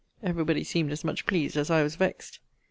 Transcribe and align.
Every 0.23 0.43
body 0.43 0.63
seemed 0.63 0.91
as 0.91 1.03
much 1.03 1.27
pleased 1.27 1.55
as 1.55 1.69
I 1.69 1.83
was 1.83 1.95
vexed. 1.95 2.39